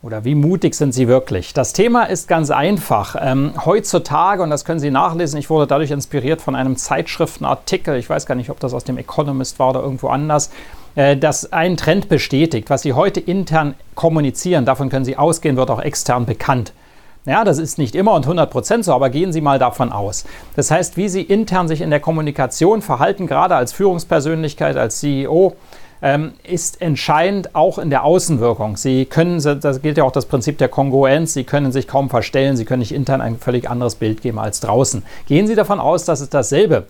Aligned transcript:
Oder 0.00 0.24
wie 0.24 0.36
mutig 0.36 0.76
sind 0.76 0.92
Sie 0.92 1.08
wirklich? 1.08 1.54
Das 1.54 1.72
Thema 1.72 2.04
ist 2.04 2.28
ganz 2.28 2.50
einfach. 2.52 3.16
Ähm, 3.20 3.52
heutzutage, 3.64 4.44
und 4.44 4.50
das 4.50 4.64
können 4.64 4.78
Sie 4.78 4.92
nachlesen, 4.92 5.40
ich 5.40 5.50
wurde 5.50 5.66
dadurch 5.66 5.90
inspiriert 5.90 6.40
von 6.40 6.54
einem 6.54 6.76
Zeitschriftenartikel, 6.76 7.96
ich 7.96 8.08
weiß 8.08 8.24
gar 8.26 8.36
nicht, 8.36 8.50
ob 8.50 8.60
das 8.60 8.74
aus 8.74 8.84
dem 8.84 8.96
Economist 8.96 9.58
war 9.58 9.70
oder 9.70 9.80
irgendwo 9.80 10.06
anders, 10.06 10.50
äh, 10.94 11.16
das 11.16 11.52
einen 11.52 11.76
Trend 11.76 12.08
bestätigt. 12.08 12.70
Was 12.70 12.82
Sie 12.82 12.92
heute 12.92 13.18
intern 13.18 13.74
kommunizieren, 13.96 14.64
davon 14.64 14.88
können 14.88 15.04
Sie 15.04 15.16
ausgehen, 15.16 15.56
wird 15.56 15.68
auch 15.68 15.82
extern 15.82 16.26
bekannt. 16.26 16.72
Ja, 17.24 17.42
das 17.42 17.58
ist 17.58 17.76
nicht 17.76 17.96
immer 17.96 18.14
und 18.14 18.24
100% 18.24 18.84
so, 18.84 18.94
aber 18.94 19.10
gehen 19.10 19.32
Sie 19.32 19.40
mal 19.40 19.58
davon 19.58 19.90
aus. 19.90 20.24
Das 20.54 20.70
heißt, 20.70 20.96
wie 20.96 21.08
Sie 21.08 21.22
intern 21.22 21.66
sich 21.66 21.80
in 21.80 21.90
der 21.90 21.98
Kommunikation 21.98 22.82
verhalten, 22.82 23.26
gerade 23.26 23.56
als 23.56 23.72
Führungspersönlichkeit, 23.72 24.76
als 24.76 25.00
CEO, 25.00 25.56
ist 26.44 26.80
entscheidend 26.80 27.54
auch 27.56 27.78
in 27.78 27.90
der 27.90 28.04
Außenwirkung. 28.04 28.76
Sie 28.76 29.04
können, 29.04 29.42
das 29.60 29.82
gilt 29.82 29.98
ja 29.98 30.04
auch 30.04 30.12
das 30.12 30.26
Prinzip 30.26 30.56
der 30.58 30.68
Kongruenz, 30.68 31.34
Sie 31.34 31.44
können 31.44 31.72
sich 31.72 31.88
kaum 31.88 32.08
verstellen, 32.08 32.56
Sie 32.56 32.64
können 32.64 32.80
nicht 32.80 32.94
intern 32.94 33.20
ein 33.20 33.36
völlig 33.38 33.68
anderes 33.68 33.96
Bild 33.96 34.22
geben 34.22 34.38
als 34.38 34.60
draußen. 34.60 35.02
Gehen 35.26 35.48
Sie 35.48 35.56
davon 35.56 35.80
aus, 35.80 36.04
dass 36.04 36.20
es 36.20 36.28
dasselbe 36.28 36.86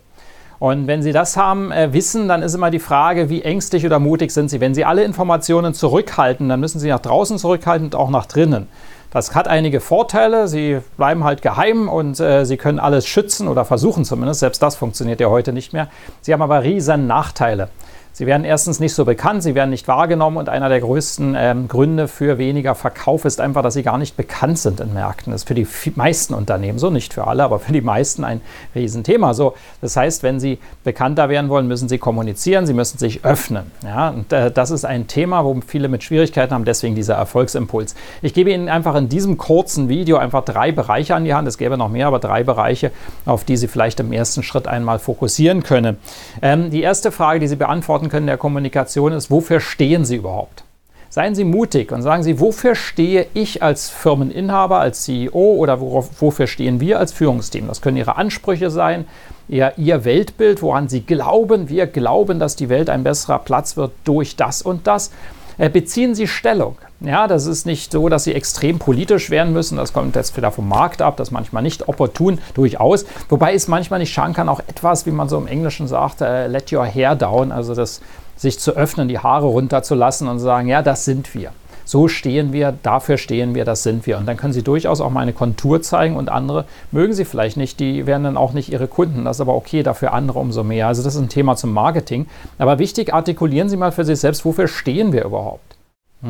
und 0.59 0.89
wenn 0.89 1.03
Sie 1.03 1.13
das 1.13 1.37
haben, 1.37 1.71
äh, 1.71 1.93
wissen, 1.93 2.27
dann 2.27 2.43
ist 2.43 2.55
immer 2.55 2.71
die 2.71 2.81
Frage, 2.81 3.29
wie 3.31 3.43
ängstlich 3.43 3.87
oder 3.87 4.01
mutig 4.01 4.33
sind 4.33 4.51
Sie. 4.51 4.61
Wenn 4.61 4.75
Sie 4.75 4.85
alle 4.85 5.05
Informationen 5.05 5.73
zurückhalten, 5.73 6.49
dann 6.49 6.59
müssen 6.59 6.81
Sie 6.81 6.89
nach 6.89 6.99
draußen 6.99 7.39
zurückhalten 7.39 7.87
und 7.87 7.95
auch 7.95 8.11
nach 8.11 8.27
drinnen. 8.27 8.67
Das 9.13 9.35
hat 9.35 9.47
einige 9.47 9.81
Vorteile. 9.81 10.49
Sie 10.49 10.81
bleiben 10.97 11.23
halt 11.23 11.43
geheim 11.43 11.89
und 11.89 12.19
äh, 12.19 12.45
Sie 12.45 12.57
können 12.57 12.81
alles 12.81 13.07
schützen 13.07 13.47
oder 13.47 13.65
versuchen 13.65 14.05
zumindest. 14.05 14.41
Selbst 14.41 14.61
das 14.61 14.75
funktioniert 14.75 15.21
ja 15.21 15.29
heute 15.29 15.53
nicht 15.53 15.73
mehr. 15.73 15.89
Sie 16.23 16.33
haben 16.33 16.43
aber 16.43 16.63
riesen 16.63 17.07
Nachteile. 17.07 17.69
Sie 18.19 18.27
werden 18.27 18.43
erstens 18.43 18.81
nicht 18.81 18.95
so 18.95 19.05
bekannt, 19.05 19.45
sie 19.45 19.55
werden 19.55 19.71
nicht 19.71 19.87
wahrgenommen 19.87 20.39
und 20.39 20.49
einer 20.49 20.69
der 20.69 20.81
größten 20.81 21.37
ähm, 21.39 21.69
Gründe 21.69 22.09
für 22.09 22.37
weniger 22.37 22.75
Verkauf 22.75 23.25
ist 23.25 23.41
einfach, 23.41 23.63
dass 23.63 23.75
sie 23.75 23.85
gar 23.85 23.97
nicht 23.97 24.17
bekannt 24.17 24.59
sind 24.59 24.81
in 24.81 24.93
Märkten. 24.93 25.31
Das 25.31 25.43
ist 25.43 25.47
für 25.47 25.55
die 25.55 25.69
meisten 25.95 26.35
Unternehmen 26.35 26.81
so, 26.81 26.91
nicht 26.91 27.15
für 27.15 27.29
alle, 27.29 27.45
aber 27.45 27.61
für 27.61 27.71
die 27.71 27.81
meisten 27.81 28.25
ein 28.25 28.41
Riesenthema. 28.75 29.35
So, 29.35 29.55
das 29.81 29.97
heißt, 29.97 30.25
wenn 30.25 30.41
Sie 30.41 30.59
bekannter 30.83 31.29
werden 31.29 31.49
wollen, 31.49 31.69
müssen 31.69 31.89
Sie 31.89 31.99
kommunizieren, 31.99 32.67
Sie 32.67 32.75
müssen 32.75 32.99
sich 32.99 33.25
öffnen. 33.25 33.71
Ja, 33.85 34.09
und 34.09 34.33
äh, 34.33 34.51
das 34.51 34.73
ist 34.73 34.85
ein 34.85 35.07
Thema, 35.07 35.45
wo 35.45 35.57
viele 35.65 35.87
mit 35.87 36.03
Schwierigkeiten 36.03 36.53
haben, 36.53 36.65
deswegen 36.65 36.97
dieser 36.97 37.15
Erfolgsimpuls. 37.15 37.95
Ich 38.21 38.35
gebe 38.35 38.51
Ihnen 38.51 38.69
einfach 38.69 38.97
in 38.97 39.09
diesem 39.09 39.39
kurzen 39.39 39.89
Video 39.89 40.17
einfach 40.17 40.45
drei 40.45 40.73
Bereiche 40.73 41.15
an 41.15 41.25
die 41.25 41.35
Hand. 41.35 41.47
Es 41.47 41.57
gäbe 41.57 41.79
noch 41.79 41.89
mehr, 41.89 42.09
aber 42.09 42.19
drei 42.19 42.43
Bereiche, 42.43 42.91
auf 43.27 43.45
die 43.45 43.57
Sie 43.57 43.69
vielleicht 43.69 44.01
im 44.01 44.11
ersten 44.11 44.43
Schritt 44.43 44.67
einmal 44.67 44.99
fokussieren 44.99 45.63
können. 45.63 45.99
Ähm, 46.43 46.73
die 46.73 46.83
erste 46.83 47.13
Frage, 47.13 47.39
die 47.39 47.47
Sie 47.47 47.55
beantworten 47.55 48.08
können 48.09 48.25
in 48.25 48.29
der 48.29 48.37
Kommunikation 48.37 49.13
ist, 49.13 49.31
wofür 49.31 49.61
stehen 49.61 50.05
Sie 50.05 50.17
überhaupt? 50.17 50.65
Seien 51.11 51.35
Sie 51.35 51.45
mutig 51.45 51.91
und 51.91 52.03
sagen 52.03 52.23
Sie, 52.23 52.39
wofür 52.39 52.75
stehe 52.75 53.27
ich 53.33 53.63
als 53.63 53.89
Firmeninhaber, 53.89 54.79
als 54.79 55.05
CEO 55.05 55.57
oder 55.57 55.81
worauf, 55.81 56.21
wofür 56.21 56.47
stehen 56.47 56.81
wir 56.81 56.99
als 56.99 57.13
Führungsteam? 57.13 57.67
Das 57.67 57.81
können 57.81 57.97
Ihre 57.97 58.17
Ansprüche 58.17 58.71
sein, 58.71 59.07
Ihr, 59.49 59.73
Ihr 59.79 60.05
Weltbild, 60.05 60.61
woran 60.61 60.89
Sie 60.89 61.01
glauben. 61.01 61.71
Wir 61.71 61.87
glauben, 61.87 62.39
dass 62.39 62.57
die 62.57 62.69
Welt 62.69 62.91
ein 62.91 63.05
besserer 63.05 63.39
Platz 63.39 63.79
wird 63.79 63.93
durch 64.05 64.37
das 64.37 64.61
und 64.61 64.87
das. 64.87 65.11
Äh, 65.59 65.69
beziehen 65.69 66.15
Sie 66.15 66.29
Stellung. 66.29 66.77
Ja, 67.01 67.27
das 67.27 67.47
ist 67.47 67.67
nicht 67.67 67.93
so, 67.93 68.09
dass 68.09 68.25
Sie 68.25 68.33
extrem 68.33 68.79
politisch 68.79 69.29
werden 69.29 69.53
müssen. 69.53 69.77
Das 69.77 69.93
kommt 69.93 70.17
jetzt 70.17 70.37
wieder 70.37 70.53
vom 70.53 70.69
Markt 70.69 71.03
ab, 71.03 71.17
das 71.17 71.29
ist 71.29 71.33
manchmal 71.33 71.63
nicht 71.63 71.89
opportun, 71.89 72.39
durchaus. 72.55 73.05
Wobei 73.29 73.55
es 73.55 73.69
manchmal 73.69 73.99
nicht 73.99 74.13
schaden 74.13 74.35
kann, 74.35 74.49
auch 74.49 74.61
etwas, 74.61 75.05
wie 75.05 75.11
man 75.11 75.29
so 75.29 75.37
im 75.37 75.49
Englischen 75.49 75.89
sagt, 75.89 76.21
uh, 76.21 76.47
let 76.47 76.73
your 76.73 76.87
hair 76.87 77.17
down, 77.17 77.53
also 77.53 77.75
das 77.75 78.01
sich 78.37 78.61
zu 78.61 78.77
öffnen, 78.77 79.09
die 79.09 79.19
Haare 79.19 79.47
runterzulassen 79.47 80.29
und 80.29 80.39
sagen, 80.39 80.69
ja, 80.69 80.81
das 80.81 81.05
sind 81.05 81.35
wir. 81.35 81.51
So 81.89 82.07
stehen 82.07 82.53
wir, 82.53 82.75
dafür 82.83 83.17
stehen 83.17 83.55
wir, 83.55 83.65
das 83.65 83.83
sind 83.83 84.07
wir. 84.07 84.19
Und 84.19 84.27
dann 84.27 84.37
können 84.37 84.53
Sie 84.53 84.63
durchaus 84.63 85.01
auch 85.01 85.09
mal 85.09 85.21
eine 85.21 85.33
Kontur 85.33 85.81
zeigen 85.81 86.17
und 86.17 86.29
andere 86.29 86.67
mögen 86.93 87.15
Sie 87.15 87.25
vielleicht 87.25 87.57
nicht, 87.57 87.81
die 87.81 88.07
werden 88.07 88.25
dann 88.25 88.37
auch 88.37 88.53
nicht 88.53 88.71
Ihre 88.71 88.89
Kunden. 88.89 89.25
Das 89.25 89.39
ist 89.39 89.41
aber 89.41 89.55
okay, 89.55 89.83
dafür 89.83 90.13
andere 90.13 90.39
umso 90.39 90.63
mehr. 90.63 90.87
Also 90.87 91.03
das 91.03 91.15
ist 91.15 91.23
ein 91.23 91.31
Thema 91.31 91.57
zum 91.57 91.73
Marketing. 91.73 92.27
Aber 92.59 92.79
wichtig, 92.79 93.15
artikulieren 93.15 93.71
Sie 93.71 93.79
mal 93.79 93.91
für 93.91 94.05
sich 94.05 94.21
selbst, 94.21 94.45
wofür 94.45 94.69
stehen 94.69 95.15
wir 95.15 95.25
überhaupt? 95.25 95.79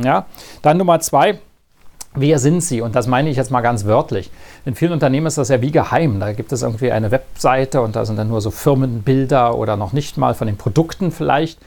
Ja, 0.05 0.27
dann 0.63 0.77
Nummer 0.77 1.01
zwei. 1.01 1.41
Wer 2.15 2.39
sind 2.39 2.61
Sie? 2.61 2.81
Und 2.81 2.95
das 2.95 3.09
meine 3.09 3.29
ich 3.29 3.37
jetzt 3.37 3.51
mal 3.51 3.61
ganz 3.61 3.85
wörtlich. 3.85 4.31
In 4.65 4.77
vielen 4.77 4.93
Unternehmen 4.93 5.27
ist 5.27 5.39
das 5.39 5.49
ja 5.49 5.61
wie 5.61 5.73
geheim. 5.73 6.21
Da 6.21 6.35
gibt 6.35 6.53
es 6.53 6.63
irgendwie 6.63 6.93
eine 6.93 7.11
Webseite 7.11 7.81
und 7.81 7.97
da 7.97 8.05
sind 8.05 8.15
dann 8.15 8.29
nur 8.29 8.41
so 8.41 8.53
Firmenbilder 8.53 9.57
oder 9.59 9.77
noch 9.77 9.93
nicht 9.93 10.19
mal 10.19 10.35
von 10.35 10.47
den 10.47 10.57
Produkten 10.57 11.11
vielleicht. 11.11 11.59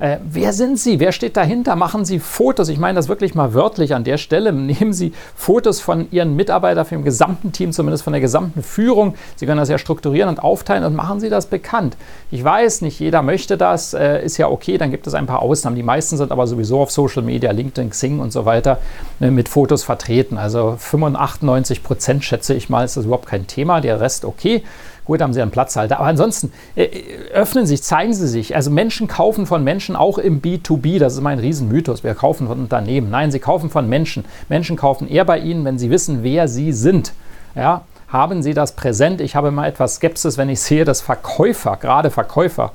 Äh, 0.00 0.16
wer 0.24 0.54
sind 0.54 0.78
Sie? 0.78 0.98
Wer 0.98 1.12
steht 1.12 1.36
dahinter? 1.36 1.76
Machen 1.76 2.06
Sie 2.06 2.20
Fotos? 2.20 2.70
Ich 2.70 2.78
meine 2.78 2.96
das 2.96 3.08
wirklich 3.08 3.34
mal 3.34 3.52
wörtlich 3.52 3.94
an 3.94 4.02
der 4.02 4.16
Stelle. 4.16 4.50
Nehmen 4.50 4.94
Sie 4.94 5.12
Fotos 5.36 5.80
von 5.80 6.10
Ihren 6.10 6.34
Mitarbeitern, 6.36 6.86
von 6.86 6.98
dem 6.98 7.04
gesamten 7.04 7.52
Team, 7.52 7.72
zumindest 7.72 8.04
von 8.04 8.14
der 8.14 8.22
gesamten 8.22 8.62
Führung. 8.62 9.14
Sie 9.36 9.44
können 9.44 9.58
das 9.58 9.68
ja 9.68 9.76
strukturieren 9.76 10.30
und 10.30 10.42
aufteilen 10.42 10.84
und 10.84 10.94
machen 10.96 11.20
Sie 11.20 11.28
das 11.28 11.46
bekannt. 11.46 11.98
Ich 12.30 12.42
weiß, 12.42 12.80
nicht 12.80 12.98
jeder 12.98 13.20
möchte 13.20 13.58
das, 13.58 13.92
äh, 13.92 14.24
ist 14.24 14.38
ja 14.38 14.48
okay, 14.48 14.78
dann 14.78 14.90
gibt 14.90 15.06
es 15.06 15.12
ein 15.12 15.26
paar 15.26 15.42
Ausnahmen. 15.42 15.76
Die 15.76 15.82
meisten 15.82 16.16
sind 16.16 16.32
aber 16.32 16.46
sowieso 16.46 16.80
auf 16.80 16.90
Social 16.90 17.22
Media, 17.22 17.50
LinkedIn, 17.50 17.90
Xing 17.90 18.20
und 18.20 18.32
so 18.32 18.46
weiter 18.46 18.78
äh, 19.20 19.30
mit 19.30 19.50
Fotos 19.50 19.84
vertreten. 19.84 20.38
Also 20.38 20.76
95 20.78 21.82
Prozent 21.82 22.24
schätze 22.24 22.54
ich 22.54 22.70
mal, 22.70 22.86
ist 22.86 22.96
das 22.96 23.04
überhaupt 23.04 23.26
kein 23.26 23.46
Thema. 23.46 23.82
Der 23.82 24.00
Rest 24.00 24.24
okay. 24.24 24.62
Gut, 25.04 25.20
haben 25.22 25.32
Sie 25.32 25.42
einen 25.42 25.50
Platzhalter. 25.50 25.98
Aber 25.98 26.08
ansonsten 26.08 26.52
äh, 26.76 26.88
öffnen 27.32 27.66
Sie 27.66 27.76
sich, 27.76 27.84
zeigen 27.84 28.14
Sie 28.14 28.28
sich. 28.28 28.54
Also 28.54 28.70
Menschen 28.70 29.08
kaufen 29.08 29.46
von 29.46 29.64
Menschen 29.64 29.96
auch 29.96 30.18
im 30.18 30.40
B2B. 30.40 30.98
Das 30.98 31.14
ist 31.14 31.20
mein 31.20 31.38
Riesenmythos. 31.38 32.04
Wir 32.04 32.14
kaufen 32.14 32.46
von 32.46 32.60
Unternehmen. 32.60 33.10
Nein, 33.10 33.30
Sie 33.30 33.38
kaufen 33.38 33.70
von 33.70 33.88
Menschen. 33.88 34.24
Menschen 34.48 34.76
kaufen 34.76 35.08
eher 35.08 35.24
bei 35.24 35.38
Ihnen, 35.38 35.64
wenn 35.64 35.78
sie 35.78 35.90
wissen, 35.90 36.22
wer 36.22 36.48
Sie 36.48 36.72
sind. 36.72 37.12
Ja, 37.54 37.82
haben 38.08 38.42
Sie 38.42 38.54
das 38.54 38.72
präsent? 38.76 39.20
Ich 39.20 39.36
habe 39.36 39.50
mal 39.50 39.66
etwas 39.66 39.96
Skepsis, 39.96 40.38
wenn 40.38 40.48
ich 40.48 40.60
sehe, 40.60 40.84
dass 40.84 41.00
Verkäufer, 41.00 41.76
gerade 41.76 42.10
Verkäufer, 42.10 42.72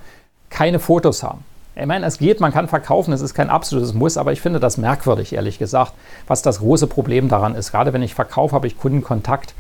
keine 0.50 0.80
Fotos 0.80 1.24
haben. 1.24 1.44
Ich 1.78 1.86
meine, 1.86 2.06
es 2.06 2.20
geht, 2.20 2.40
man 2.40 2.54
kann 2.54 2.70
verkaufen, 2.70 3.12
es 3.12 3.20
ist 3.20 3.34
kein 3.34 3.50
absolutes 3.50 3.94
Muss, 3.94 4.16
aber 4.16 4.32
ich 4.32 4.40
finde 4.40 4.62
das 4.62 4.78
merkwürdig, 4.78 5.34
ehrlich 5.34 5.60
gesagt, 5.60 5.92
was 6.26 6.42
das 6.42 6.60
große 6.60 6.88
Problem 6.88 7.28
daran 7.28 7.54
ist. 7.54 7.72
Gerade 7.72 7.92
wenn 7.92 8.02
ich 8.02 8.16
verkaufe, 8.16 8.56
habe 8.56 8.66
ich 8.68 8.78
Kundenkontakt 8.78 9.52
äh, 9.52 9.54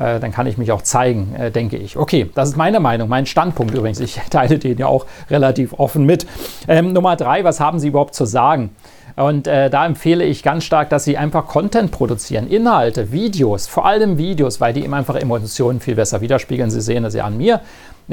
dann 0.00 0.32
kann 0.32 0.46
ich 0.46 0.56
mich 0.58 0.72
auch 0.72 0.82
zeigen, 0.82 1.34
äh, 1.34 1.50
denke 1.50 1.76
ich. 1.76 1.96
Okay, 1.96 2.30
das 2.34 2.50
ist 2.50 2.56
meine 2.56 2.80
Meinung, 2.80 3.08
mein 3.08 3.26
Standpunkt 3.26 3.74
übrigens. 3.74 4.00
Ich 4.00 4.14
teile 4.30 4.58
den 4.58 4.78
ja 4.78 4.86
auch 4.86 5.06
relativ 5.30 5.74
offen 5.74 6.04
mit. 6.06 6.26
Ähm, 6.66 6.92
Nummer 6.92 7.16
drei, 7.16 7.44
was 7.44 7.60
haben 7.60 7.78
Sie 7.78 7.88
überhaupt 7.88 8.14
zu 8.14 8.24
sagen? 8.24 8.70
Und 9.16 9.46
äh, 9.46 9.70
da 9.70 9.86
empfehle 9.86 10.24
ich 10.24 10.42
ganz 10.42 10.64
stark, 10.64 10.90
dass 10.90 11.04
Sie 11.04 11.16
einfach 11.16 11.46
Content 11.46 11.90
produzieren, 11.90 12.48
Inhalte, 12.48 13.12
Videos, 13.12 13.66
vor 13.66 13.86
allem 13.86 14.18
Videos, 14.18 14.60
weil 14.60 14.72
die 14.72 14.84
eben 14.84 14.94
einfach 14.94 15.16
Emotionen 15.16 15.80
viel 15.80 15.94
besser 15.94 16.20
widerspiegeln. 16.20 16.70
Sie 16.70 16.80
sehen 16.80 17.02
das 17.02 17.14
ja 17.14 17.24
an 17.24 17.36
mir. 17.36 17.60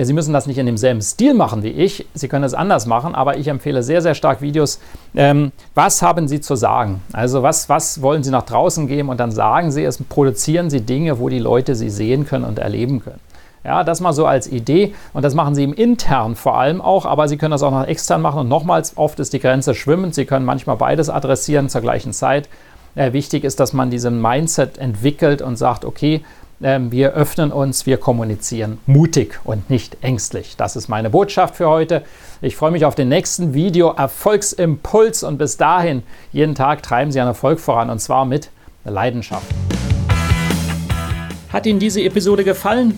Sie 0.05 0.13
müssen 0.13 0.31
das 0.31 0.45
nicht 0.45 0.59
in 0.59 0.67
demselben 0.67 1.01
Stil 1.01 1.33
machen 1.33 1.63
wie 1.63 1.69
ich. 1.69 2.05
Sie 2.13 2.27
können 2.27 2.43
es 2.43 2.53
anders 2.53 2.85
machen, 2.85 3.15
aber 3.15 3.37
ich 3.37 3.47
empfehle 3.47 3.81
sehr, 3.81 4.01
sehr 4.03 4.13
stark 4.13 4.41
Videos. 4.41 4.79
Ähm, 5.15 5.51
was 5.73 6.03
haben 6.03 6.27
Sie 6.27 6.39
zu 6.39 6.55
sagen? 6.55 7.01
Also 7.13 7.41
was, 7.41 7.67
was 7.67 8.01
wollen 8.01 8.23
Sie 8.23 8.29
nach 8.29 8.43
draußen 8.43 8.87
geben 8.87 9.09
und 9.09 9.19
dann 9.19 9.31
sagen 9.31 9.71
Sie 9.71 9.83
es, 9.83 9.97
produzieren 10.03 10.69
Sie 10.69 10.81
Dinge, 10.81 11.19
wo 11.19 11.29
die 11.29 11.39
Leute 11.39 11.73
Sie 11.73 11.89
sehen 11.89 12.27
können 12.27 12.45
und 12.45 12.59
erleben 12.59 13.01
können. 13.03 13.19
Ja, 13.67 13.83
das 13.83 13.99
mal 13.99 14.13
so 14.13 14.25
als 14.25 14.49
Idee 14.49 14.95
und 15.11 15.25
das 15.25 15.35
machen 15.35 15.53
Sie 15.53 15.65
im 15.65 15.73
intern 15.73 16.37
vor 16.37 16.57
allem 16.57 16.79
auch, 16.79 17.05
aber 17.05 17.27
Sie 17.27 17.35
können 17.35 17.51
das 17.51 17.63
auch 17.63 17.71
noch 17.71 17.85
extern 17.85 18.21
machen 18.21 18.39
und 18.39 18.47
nochmals, 18.47 18.95
oft 18.95 19.19
ist 19.19 19.33
die 19.33 19.39
Grenze 19.39 19.75
schwimmend. 19.75 20.15
Sie 20.15 20.23
können 20.23 20.45
manchmal 20.45 20.77
beides 20.77 21.09
adressieren 21.09 21.67
zur 21.67 21.81
gleichen 21.81 22.13
Zeit. 22.13 22.47
Äh, 22.95 23.11
wichtig 23.11 23.43
ist, 23.43 23.59
dass 23.59 23.73
man 23.73 23.89
diesen 23.89 24.21
Mindset 24.21 24.77
entwickelt 24.77 25.41
und 25.41 25.57
sagt, 25.57 25.83
okay, 25.83 26.23
ähm, 26.61 26.93
wir 26.93 27.11
öffnen 27.11 27.51
uns, 27.51 27.85
wir 27.85 27.97
kommunizieren 27.97 28.77
mutig 28.85 29.37
und 29.43 29.69
nicht 29.69 29.97
ängstlich. 29.99 30.55
Das 30.55 30.77
ist 30.77 30.87
meine 30.87 31.09
Botschaft 31.09 31.57
für 31.57 31.67
heute. 31.67 32.03
Ich 32.41 32.55
freue 32.55 32.71
mich 32.71 32.85
auf 32.85 32.95
den 32.95 33.09
nächsten 33.09 33.53
Video 33.53 33.89
Erfolgsimpuls 33.89 35.23
und 35.23 35.37
bis 35.37 35.57
dahin, 35.57 36.03
jeden 36.31 36.55
Tag 36.55 36.83
treiben 36.83 37.11
Sie 37.11 37.19
einen 37.19 37.27
Erfolg 37.27 37.59
voran 37.59 37.89
und 37.89 37.99
zwar 37.99 38.23
mit 38.23 38.49
Leidenschaft. 38.85 39.45
Hat 41.51 41.65
Ihnen 41.65 41.79
diese 41.79 42.01
Episode 42.01 42.45
gefallen? 42.45 42.97